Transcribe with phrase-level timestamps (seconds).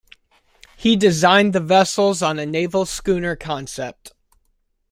[0.77, 4.13] He designed the vessels on a naval schooner concept.